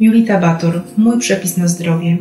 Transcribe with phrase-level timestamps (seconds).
[0.00, 2.18] Julita Bator, mój przepis na zdrowie.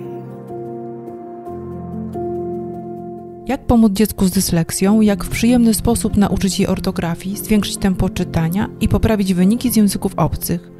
[3.48, 8.70] Jak pomóc dziecku z dysleksją, jak w przyjemny sposób nauczyć je ortografii, zwiększyć tempo czytania
[8.82, 10.72] i poprawić wyniki z języków obcych.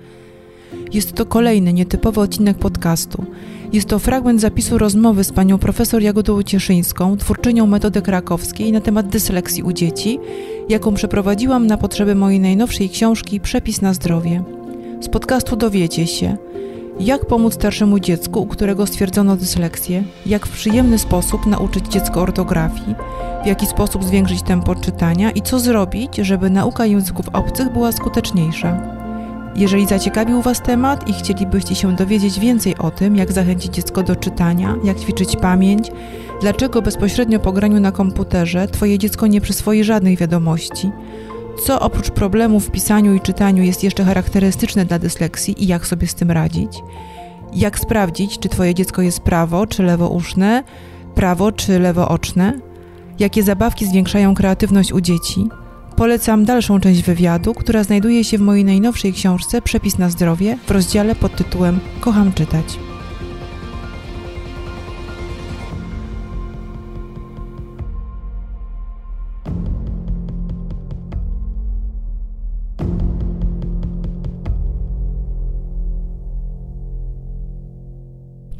[0.94, 3.26] Jest to kolejny nietypowy odcinek podcastu.
[3.74, 9.08] Jest to fragment zapisu rozmowy z panią profesor Jagodą Cieszyńską, twórczynią metody krakowskiej na temat
[9.08, 10.20] dysleksji u dzieci,
[10.70, 14.44] jaką przeprowadziłam na potrzeby mojej najnowszej książki Przepis na zdrowie.
[15.02, 16.38] Z podcastu dowiecie się–
[17.00, 20.04] jak pomóc starszemu dziecku, u którego stwierdzono dysleksję?
[20.26, 22.96] Jak w przyjemny sposób nauczyć dziecko ortografii?
[23.44, 25.32] W jaki sposób zwiększyć tempo czytania?
[25.32, 29.00] I co zrobić, żeby nauka języków obcych była skuteczniejsza?
[29.56, 34.16] Jeżeli zaciekawił Was temat i chcielibyście się dowiedzieć więcej o tym, jak zachęcić dziecko do
[34.16, 35.92] czytania, jak ćwiczyć pamięć,
[36.42, 40.92] dlaczego bezpośrednio po graniu na komputerze Twoje dziecko nie przyswoi żadnych wiadomości,
[41.60, 46.08] co oprócz problemów w pisaniu i czytaniu jest jeszcze charakterystyczne dla dysleksji i jak sobie
[46.08, 46.72] z tym radzić?
[47.54, 50.64] Jak sprawdzić, czy Twoje dziecko jest prawo czy lewouszne,
[51.16, 52.60] prawo czy lewooczne?
[53.20, 55.48] Jakie zabawki zwiększają kreatywność u dzieci?
[55.96, 60.72] Polecam dalszą część wywiadu, która znajduje się w mojej najnowszej książce Przepis na zdrowie w
[60.72, 62.89] rozdziale pod tytułem Kocham czytać.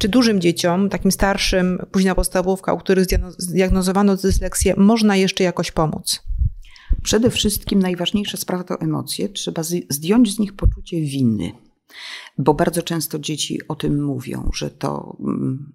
[0.00, 3.06] Czy dużym dzieciom, takim starszym, późna podstawówka, u których
[3.38, 6.22] zdiagnozowano dysleksję, można jeszcze jakoś pomóc?
[7.02, 9.28] Przede wszystkim najważniejsza sprawa to emocje.
[9.28, 11.52] Trzeba zdjąć z nich poczucie winy.
[12.40, 15.72] Bo bardzo często dzieci o tym mówią, że to mm,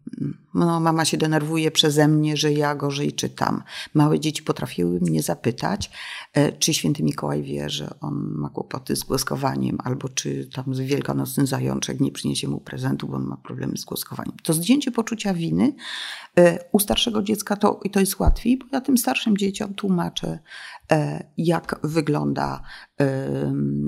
[0.53, 3.63] no, mama się denerwuje przeze mnie, że ja gorzej czytam.
[3.93, 5.91] Małe dzieci potrafiły mnie zapytać,
[6.33, 11.47] e, czy święty Mikołaj wie, że on ma kłopoty z głoskowaniem, albo czy tam wielkanocny
[11.47, 14.37] zajączek nie przyniesie mu prezentu, bo on ma problemy z głoskowaniem.
[14.43, 15.75] To zdjęcie poczucia winy
[16.37, 20.39] e, u starszego dziecka to, to jest łatwiej, bo ja tym starszym dzieciom tłumaczę,
[20.91, 22.61] E, jak wygląda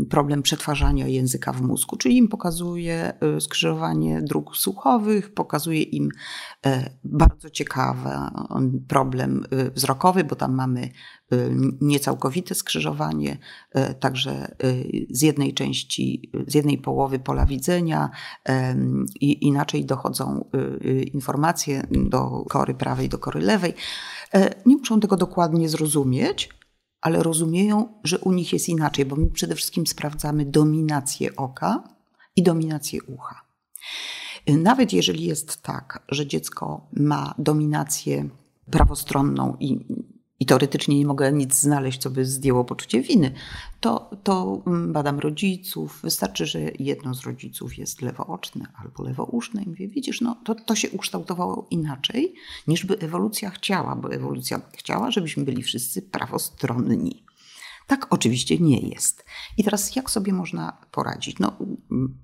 [0.10, 2.28] problem przetwarzania języka w mózgu, czyli im
[2.68, 6.10] pokazuje e, skrzyżowanie dróg słuchowych, pokazuje im
[6.66, 8.10] e, bardzo ciekawy
[8.88, 9.44] problem
[9.76, 10.90] wzrokowy, bo tam mamy
[11.82, 13.38] niecałkowite skrzyżowanie,
[14.00, 14.56] także
[15.10, 18.10] z jednej części, z jednej połowy pola widzenia
[19.22, 20.50] i inaczej dochodzą
[21.14, 23.74] informacje do kory prawej, do kory lewej.
[24.66, 26.50] Nie muszą tego dokładnie zrozumieć,
[27.02, 31.97] ale rozumieją, że u nich jest inaczej, bo my przede wszystkim sprawdzamy dominację oka
[32.38, 33.42] i dominację ucha.
[34.48, 38.30] Nawet jeżeli jest tak, że dziecko ma dominację
[38.72, 39.86] prawostronną i
[40.40, 43.34] i teoretycznie nie mogę nic znaleźć, co by zdjęło poczucie winy,
[43.80, 46.00] to, to mm, badam rodziców.
[46.03, 50.75] Wystarczy, że jedno z rodziców jest lewooczne albo lewouszne i mówię, widzisz, no to, to
[50.75, 52.34] się ukształtowało inaczej,
[52.68, 57.24] niż by ewolucja chciała, bo ewolucja chciała, żebyśmy byli wszyscy prawostronni.
[57.88, 59.25] Tak oczywiście nie jest.
[59.58, 61.40] I teraz jak sobie można poradzić?
[61.40, 61.58] No,
[61.92, 62.18] mm,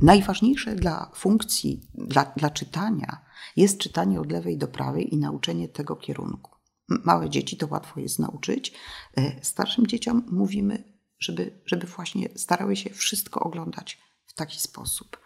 [0.00, 3.24] najważniejsze dla funkcji, dla, dla czytania
[3.56, 6.54] jest czytanie od lewej do prawej i nauczenie tego kierunku
[6.88, 8.72] małe dzieci to łatwo jest nauczyć.
[9.16, 15.20] E, starszym dzieciom mówimy, żeby, żeby właśnie starały się wszystko oglądać w taki sposób.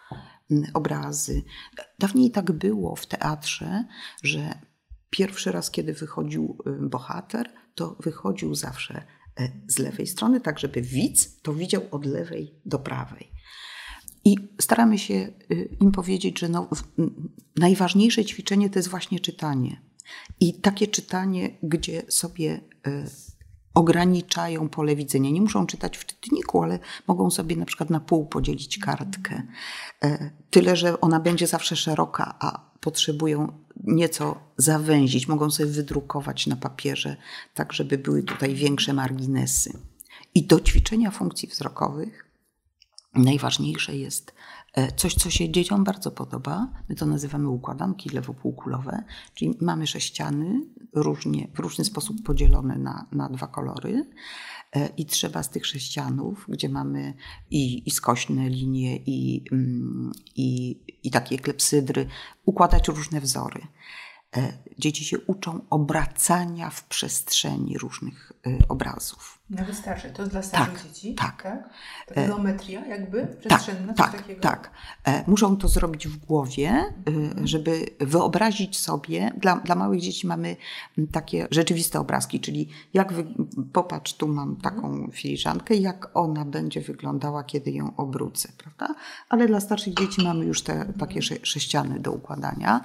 [0.74, 1.42] Obrazy.
[1.98, 3.84] Dawniej tak było w teatrze,
[4.22, 4.58] że
[5.10, 10.82] pierwszy raz, kiedy wychodził y, bohater, to wychodził zawsze e, z lewej strony, tak żeby
[10.82, 13.32] widz to widział od lewej do prawej.
[14.24, 15.14] I staramy się
[15.50, 16.68] y, im powiedzieć, że no,
[17.56, 19.80] najważniejsze ćwiczenie to jest właśnie czytanie.
[20.40, 23.04] I takie czytanie, gdzie sobie e,
[23.74, 25.30] ograniczają pole widzenia.
[25.30, 29.42] Nie muszą czytać w czytniku, ale mogą sobie na przykład na pół podzielić kartkę.
[30.02, 33.52] E, tyle, że ona będzie zawsze szeroka, a potrzebują
[33.84, 35.28] nieco zawęzić.
[35.28, 37.16] Mogą sobie wydrukować na papierze,
[37.54, 39.78] tak żeby były tutaj większe marginesy.
[40.34, 42.27] I do ćwiczenia funkcji wzrokowych
[43.14, 44.34] najważniejsze jest
[44.78, 50.60] E, coś, co się dzieciom bardzo podoba, my to nazywamy układanki lewopółkulowe, czyli mamy sześciany
[50.94, 54.10] różnie, w różny sposób podzielone na, na dwa kolory
[54.72, 57.14] e, i trzeba z tych sześcianów, gdzie mamy
[57.50, 62.06] i, i skośne linie, i, mm, i, i takie klepsydry,
[62.44, 63.66] układać różne wzory.
[64.36, 68.32] E, dzieci się uczą obracania w przestrzeni różnych
[68.68, 69.37] obrazów.
[69.50, 71.14] Nawet starsze, to dla starszych Tak, dzieci?
[71.14, 71.42] tak.
[71.42, 72.18] tak?
[72.18, 74.40] E, Geometria jakby Tak, przestrzenna, coś tak, takiego?
[74.40, 74.70] tak.
[75.04, 79.32] E, Muszą to zrobić w głowie, y, żeby wyobrazić sobie.
[79.36, 80.56] Dla, dla małych dzieci mamy
[81.12, 83.26] takie rzeczywiste obrazki, czyli jak wy,
[83.72, 88.94] popatrz, tu mam taką filiżankę, jak ona będzie wyglądała, kiedy ją obrócę, prawda?
[89.28, 92.80] Ale dla starszych dzieci mamy już te takie sze, sześciany do układania.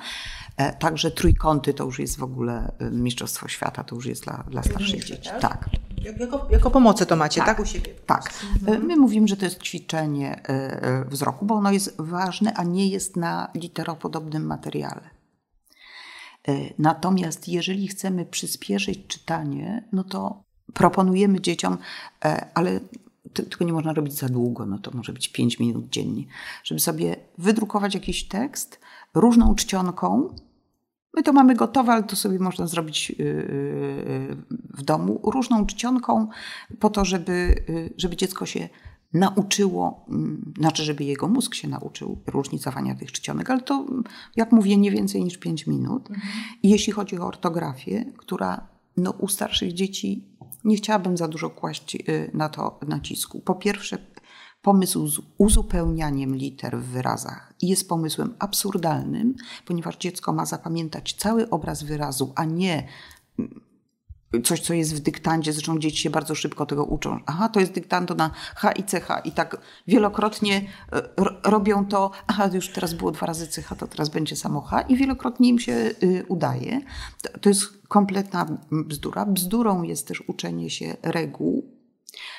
[0.58, 4.64] E, Także trójkąty to już jest w ogóle mistrzostwo świata, to już jest dla, dla
[4.64, 5.30] starszych dzieci.
[5.42, 5.70] tak?
[6.04, 7.48] Jak- Jako, jako pomocy to macie, tak?
[7.48, 7.60] Tak.
[7.60, 7.94] U siebie?
[8.06, 8.34] Tak.
[8.84, 10.50] My mówimy, że to jest ćwiczenie e,
[10.84, 15.10] e, wzroku, bo ono jest ważne, a nie jest na literopodobnym materiale.
[16.48, 21.78] E, Natomiast jeżeli chcemy przyspieszyć czytanie, no to proponujemy dzieciom,
[22.26, 22.80] e, ale
[23.34, 26.24] ty- tylko nie można robić za długo, no to może być 5 minut dziennie,
[26.64, 28.80] żeby sobie wydrukować jakiś tekst
[29.14, 30.36] różną czcionką.
[31.14, 36.28] My to mamy gotowe, ale to sobie można zrobić yy, yy, w domu różną czcionką
[36.80, 38.70] po to, żeby, yy, żeby dziecko się
[39.14, 43.86] nauczyło, mm, znaczy żeby jego mózg się nauczył różnicowania tych czcionek, ale to,
[44.36, 46.10] jak mówię, nie więcej niż 5 minut.
[46.64, 48.68] I jeśli chodzi o ortografię, która
[48.98, 50.28] no, u starszych dzieci
[50.64, 53.40] nie chciałabym za dużo kłaść y, na to nacisku.
[53.40, 53.98] Po pierwsze,
[54.64, 61.84] pomysł z uzupełnianiem liter w wyrazach jest pomysłem absurdalnym, ponieważ dziecko ma zapamiętać cały obraz
[61.84, 62.88] wyrazu, a nie
[63.40, 63.62] mm,
[64.44, 65.54] coś, co jest w dyktandzie.
[65.54, 67.20] Zresztą dzieci się bardzo szybko tego uczą.
[67.26, 69.08] Aha, to jest dyktando na H i CH.
[69.24, 69.58] I tak
[69.88, 70.62] wielokrotnie
[70.92, 72.12] e, ro- robią to.
[72.28, 74.82] Aha, już teraz było dwa razy CH, to teraz będzie samo H.
[74.82, 75.74] I wielokrotnie im się
[76.04, 76.82] y, udaje.
[77.22, 79.26] To, to jest kompletna bzdura.
[79.26, 81.83] Bzdurą jest też uczenie się reguł.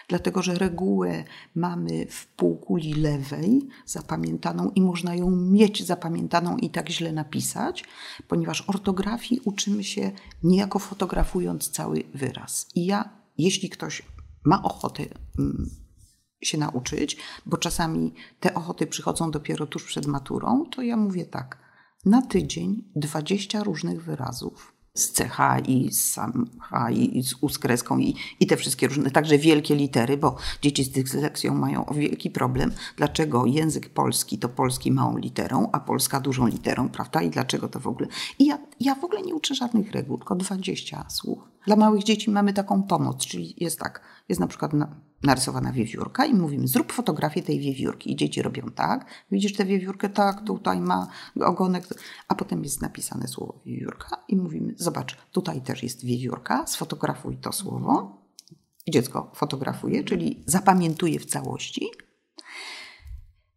[0.08, 1.24] Dlatego, że regułę
[1.54, 7.84] mamy w półkuli lewej zapamiętaną i można ją mieć zapamiętaną i tak źle napisać,
[8.28, 10.12] ponieważ ortografii uczymy się
[10.42, 12.66] niejako fotografując cały wyraz.
[12.74, 13.08] I ja,
[13.38, 14.02] jeśli ktoś
[14.44, 15.02] ma ochotę
[15.38, 15.70] mm,
[16.42, 17.16] się nauczyć,
[17.46, 21.58] bo czasami te ochoty przychodzą dopiero tuż przed maturą, to ja mówię tak,
[22.04, 27.58] na tydzień 20 różnych wyrazów z CH i z sam H i z U z
[27.58, 32.30] kreską i, i te wszystkie różne, także wielkie litery, bo dzieci z dysleksją mają wielki
[32.30, 32.72] problem.
[32.96, 37.22] Dlaczego język polski to polski małą literą, a polska dużą literą, prawda?
[37.22, 38.08] I dlaczego to w ogóle?
[38.38, 41.53] I ja, ja w ogóle nie uczę żadnych reguł, tylko 20 słów.
[41.66, 46.26] Dla małych dzieci mamy taką pomoc, czyli jest tak, jest na przykład na, narysowana wiewiórka
[46.26, 48.12] i mówimy, zrób fotografię tej wiewiórki.
[48.12, 51.06] I dzieci robią tak, widzisz tę wiewiórkę, tak, tutaj ma
[51.40, 51.84] ogonek,
[52.28, 57.52] a potem jest napisane słowo wiewiórka i mówimy, zobacz, tutaj też jest wiewiórka, sfotografuj to
[57.52, 58.24] słowo.
[58.86, 61.86] I dziecko fotografuje, czyli zapamiętuje w całości.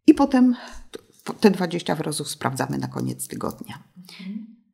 [0.06, 0.56] I potem
[1.40, 3.82] te 20 wyrazów sprawdzamy na koniec tygodnia.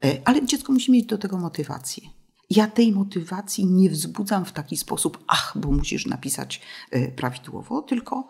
[0.05, 2.09] E, Ale dziecko musi mieć do tego motywację.
[2.50, 6.61] Ja tej motywacji nie wzbudzam w taki sposób, ach, bo musisz napisać
[6.91, 8.29] e, prawidłowo, tylko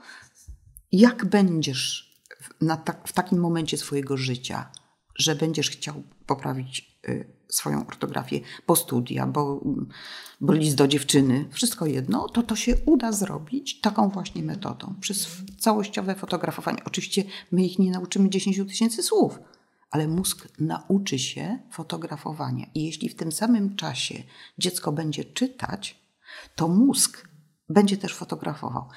[0.93, 4.71] jak będziesz w, tak, takim momencie swojego życia,
[5.17, 9.61] że będziesz chciał poprawić y, swoją ortografię, bo studia, bo,
[10.41, 15.29] bo list do dziewczyny, wszystko jedno, to to się uda zrobić taką właśnie metodą, przez
[15.59, 16.79] całościowe fotografowanie.
[16.85, 19.39] Oczywiście my ich nie nauczymy 10 tysięcy słów,
[19.95, 22.67] ale mózg nauczy się fotografowania.
[22.75, 24.23] I jeśli w tym samym czasie
[24.59, 26.05] dziecko będzie czytać,
[26.55, 27.29] to mózg
[27.69, 28.89] będzie też fotografował.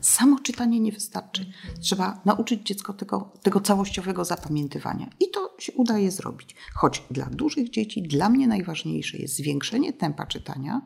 [0.00, 1.52] Samo czytanie nie wystarczy.
[1.80, 5.10] Trzeba nauczyć dziecko tego, tego całościowego zapamiętywania.
[5.20, 6.56] I to się udaje zrobić.
[6.74, 10.80] Choć dla dużych dzieci, dla mnie najważniejsze jest zwiększenie tempa czytania,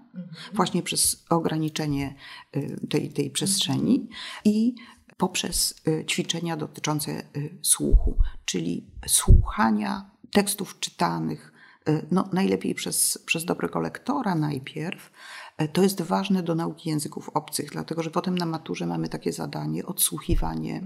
[0.52, 2.14] właśnie przez ograniczenie
[2.56, 4.08] y, tej, tej przestrzeni
[4.44, 4.74] i
[5.16, 11.52] poprzez y, ćwiczenia dotyczące y, słuchu, czyli słuchania tekstów czytanych,
[11.88, 15.10] y, no, najlepiej przez, przez dobrego lektora najpierw.
[15.56, 19.32] E, To jest ważne do nauki języków obcych, dlatego że potem na maturze mamy takie
[19.32, 20.80] zadanie odsłuchiwanie.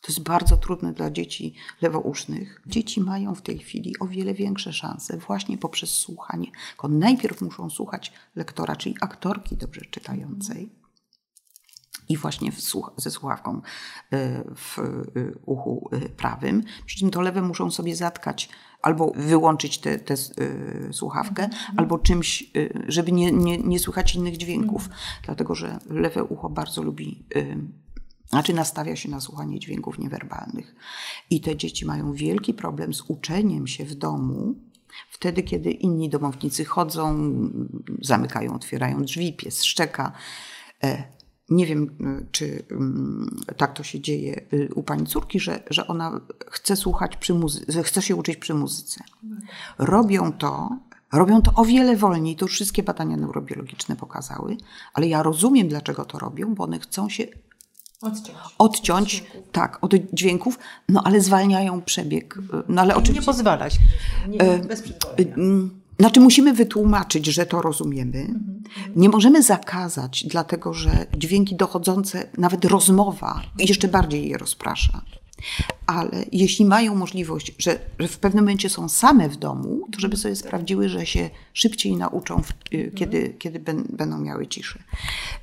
[0.00, 2.62] To jest bardzo trudne dla dzieci lewousznych.
[2.66, 6.46] Dzieci mają w tej chwili o wiele większe szanse właśnie poprzez słuchanie.
[6.68, 10.70] Tylko najpierw muszą słuchać lektora, czyli aktorki dobrze czytającej
[12.08, 13.60] i właśnie słuch- ze słuchawką y,
[14.56, 14.78] w
[15.16, 16.62] y, uchu y, prawym.
[16.86, 18.48] Przy czym to lewe muszą sobie zatkać
[18.82, 22.50] albo wyłączyć tę te, y, słuchawkę, albo czymś,
[22.88, 24.88] żeby nie, nie, nie słychać innych dźwięków,
[25.22, 27.24] dlatego że lewe ucho bardzo lubi.
[28.30, 30.74] Znaczy nastawia się na słuchanie dźwięków niewerbalnych.
[31.30, 34.54] I te dzieci mają wielki problem z uczeniem się w domu,
[35.10, 37.30] wtedy, kiedy inni domownicy chodzą,
[38.02, 40.12] zamykają, otwierają drzwi, pies szczeka.
[41.50, 45.86] Nie wiem, y, czy mm, tak to się dzieje y, u pani córki, że, że
[45.86, 49.00] ona chce słuchać przy muzyce, chce się uczyć przy muzyce.
[49.78, 50.70] Robią to,
[51.12, 54.56] Robią to o wiele wolniej, to już wszystkie badania neurobiologiczne pokazały,
[54.94, 57.26] ale ja rozumiem, dlaczego to robią, bo one chcą się
[58.02, 58.38] Odciąć.
[58.58, 62.38] odciąć, tak, od dźwięków, no ale zwalniają przebieg.
[62.68, 63.26] No ale Nie oczywiście.
[63.26, 63.78] pozwalać.
[64.28, 64.38] Nie,
[64.68, 65.36] bez przyzwolenia.
[65.98, 68.18] Znaczy, musimy wytłumaczyć, że to rozumiemy.
[68.20, 68.62] Mhm,
[68.96, 75.00] Nie możemy zakazać, dlatego że dźwięki dochodzące, nawet rozmowa, jeszcze bardziej je rozprasza.
[75.86, 80.16] Ale jeśli mają możliwość, że, że w pewnym momencie są same w domu, to żeby
[80.16, 84.78] sobie sprawdziły, że się szybciej nauczą, w, y, kiedy, kiedy ben, będą miały ciszę.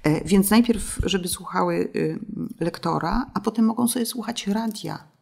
[0.04, 2.20] E, Więc najpierw, żeby słuchały y,
[2.60, 5.13] lektora, a potem mogą sobie słuchać radia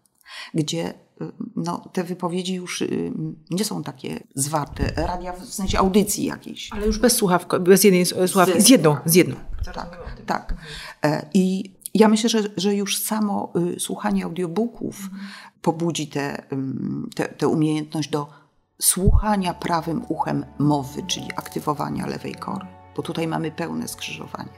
[0.54, 0.90] gdzie
[1.22, 3.12] y, no, te wypowiedzi już y,
[3.50, 5.06] nie są takie zwarte.
[5.08, 6.70] Radia w sensie audycji jakiejś.
[6.74, 9.36] Ale już bez słuchawki, bez jednej słuchawki, Z- z jedną, z jedną.
[9.74, 10.54] Tak, tak.
[11.06, 15.10] E, I ja myślę, że, że już samo y, słuchanie audiobooków
[15.62, 18.28] pobudzi tę ym, te, te umiejętność do
[18.82, 22.66] słuchania prawym uchem mowy, czyli aktywowania lewej kory.
[22.96, 24.50] Bo tutaj mamy pełne skrzyżowanie.